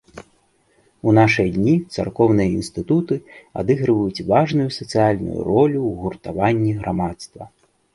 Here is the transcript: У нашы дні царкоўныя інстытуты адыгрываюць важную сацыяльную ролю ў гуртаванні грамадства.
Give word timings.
У 1.09 1.13
нашы 1.17 1.45
дні 1.57 1.75
царкоўныя 1.97 2.49
інстытуты 2.57 3.15
адыгрываюць 3.65 4.25
важную 4.35 4.69
сацыяльную 4.83 5.37
ролю 5.53 5.79
ў 5.89 5.91
гуртаванні 6.05 6.79
грамадства. 6.85 7.43